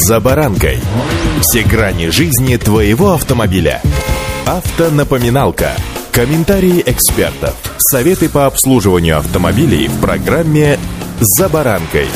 [0.00, 0.78] «За баранкой».
[1.40, 3.82] Все грани жизни твоего автомобиля.
[4.46, 5.72] Автонапоминалка.
[6.12, 7.56] Комментарии экспертов.
[7.78, 10.78] Советы по обслуживанию автомобилей в программе
[11.18, 12.06] «За баранкой».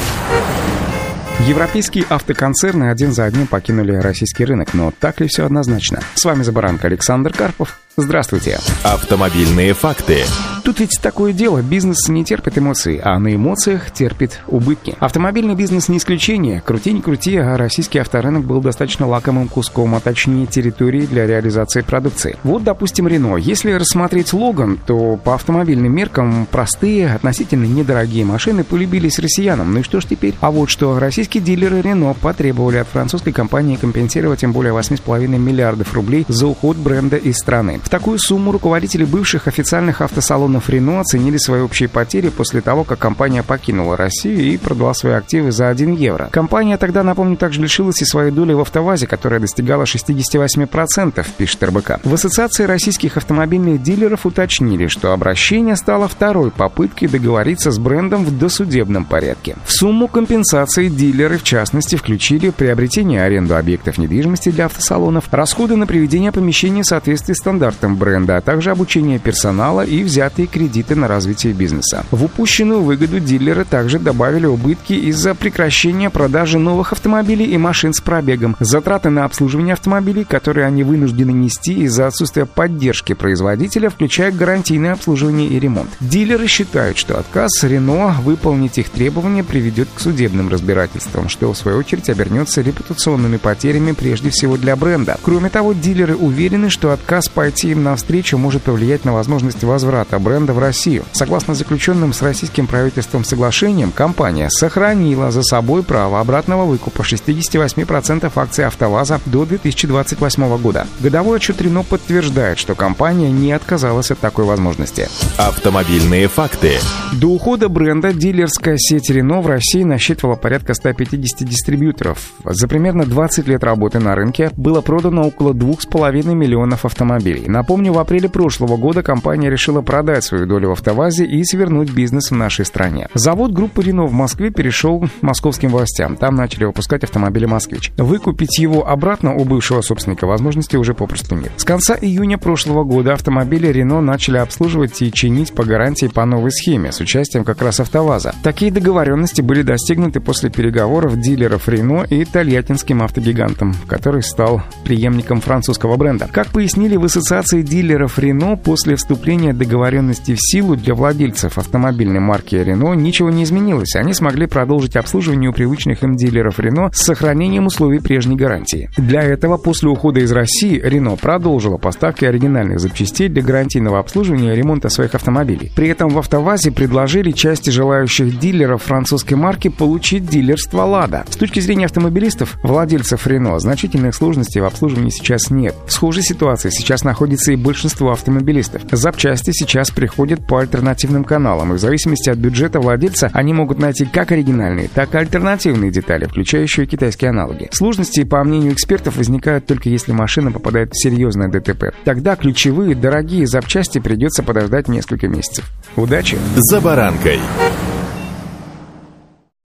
[1.40, 6.00] Европейские автоконцерны один за одним покинули российский рынок, но так ли все однозначно?
[6.14, 7.80] С вами «За баранкой» Александр Карпов.
[7.96, 8.58] Здравствуйте.
[8.84, 10.24] Автомобильные факты.
[10.64, 14.94] Тут ведь такое дело, бизнес не терпит эмоций, а на эмоциях терпит убытки.
[15.00, 16.60] Автомобильный бизнес не исключение.
[16.60, 21.82] Крути не крути, а российский авторынок был достаточно лакомым куском, а точнее территории для реализации
[21.82, 22.36] продукции.
[22.44, 23.36] Вот, допустим, Рено.
[23.36, 29.74] Если рассмотреть Логан, то по автомобильным меркам простые, относительно недорогие машины полюбились россиянам.
[29.74, 30.34] Ну и что ж теперь?
[30.40, 35.92] А вот что, российские дилеры Рено потребовали от французской компании компенсировать им более 8,5 миллиардов
[35.92, 37.80] рублей за уход бренда из страны.
[37.82, 42.98] В такую сумму руководители бывших официальных автосалонов Рено оценили свои общие потери после того, как
[42.98, 46.28] компания покинула Россию и продала свои активы за 1 евро.
[46.32, 52.00] Компания тогда, напомню, также лишилась и своей доли в автовазе, которая достигала 68%, пишет РБК.
[52.04, 58.38] В Ассоциации российских автомобильных дилеров уточнили, что обращение стало второй попыткой договориться с брендом в
[58.38, 59.56] досудебном порядке.
[59.64, 65.86] В сумму компенсации дилеры, в частности, включили приобретение аренду объектов недвижимости для автосалонов, расходы на
[65.86, 70.94] приведение помещения в соответствии с стандартами стандартам бренда, а также обучение персонала и взятые кредиты
[70.94, 72.04] на развитие бизнеса.
[72.10, 78.00] В упущенную выгоду дилеры также добавили убытки из-за прекращения продажи новых автомобилей и машин с
[78.00, 84.92] пробегом, затраты на обслуживание автомобилей, которые они вынуждены нести из-за отсутствия поддержки производителя, включая гарантийное
[84.92, 85.90] обслуживание и ремонт.
[86.00, 91.78] Дилеры считают, что отказ Рено выполнить их требования приведет к судебным разбирательствам, что в свою
[91.78, 95.18] очередь обернется репутационными потерями прежде всего для бренда.
[95.22, 100.18] Кроме того, дилеры уверены, что отказ пойти пойти им навстречу может повлиять на возможность возврата
[100.18, 101.04] бренда в Россию.
[101.12, 108.66] Согласно заключенным с российским правительством соглашениям, компания сохранила за собой право обратного выкупа 68% акций
[108.66, 110.86] АвтоВАЗа до 2028 года.
[111.00, 115.08] Годовой отчет Рено подтверждает, что компания не отказалась от такой возможности.
[115.38, 116.78] Автомобильные факты.
[117.12, 122.18] До ухода бренда дилерская сеть Рено в России насчитывала порядка 150 дистрибьюторов.
[122.44, 127.51] За примерно 20 лет работы на рынке было продано около 2,5 миллионов автомобилей.
[127.52, 132.30] Напомню, в апреле прошлого года компания решила продать свою долю в «АвтоВАЗе» и свернуть бизнес
[132.30, 133.08] в нашей стране.
[133.12, 136.16] Завод группы «Рено» в Москве перешел московским властям.
[136.16, 137.92] Там начали выпускать автомобили «Москвич».
[137.98, 141.52] Выкупить его обратно у бывшего собственника возможности уже попросту нет.
[141.58, 146.52] С конца июня прошлого года автомобили «Рено» начали обслуживать и чинить по гарантии по новой
[146.52, 148.34] схеме с участием как раз «АвтоВАЗа».
[148.42, 155.98] Такие договоренности были достигнуты после переговоров дилеров «Рено» и итальятинским автогигантом, который стал преемником французского
[155.98, 156.30] бренда.
[156.32, 162.20] Как пояснили в ассоциации Ассоциации дилеров Рено после вступления договоренности в силу для владельцев автомобильной
[162.20, 163.96] марки Рено ничего не изменилось.
[163.96, 168.90] Они смогли продолжить обслуживание у привычных им дилеров Рено с сохранением условий прежней гарантии.
[168.96, 174.56] Для этого после ухода из России Рено продолжила поставки оригинальных запчастей для гарантийного обслуживания и
[174.56, 175.72] ремонта своих автомобилей.
[175.74, 181.24] При этом в АвтоВАЗе предложили части желающих дилеров французской марки получить дилерство «Лада».
[181.28, 185.74] С точки зрения автомобилистов, владельцев Рено, значительных сложностей в обслуживании сейчас нет.
[185.88, 188.82] В схожей ситуации сейчас находится находится и большинство автомобилистов.
[188.90, 194.04] Запчасти сейчас приходят по альтернативным каналам, и в зависимости от бюджета владельца они могут найти
[194.04, 197.68] как оригинальные, так и альтернативные детали, включающие китайские аналоги.
[197.72, 201.94] Сложности, по мнению экспертов, возникают только если машина попадает в серьезное ДТП.
[202.04, 205.70] Тогда ключевые, дорогие запчасти придется подождать несколько месяцев.
[205.96, 206.38] Удачи!
[206.56, 207.38] За баранкой!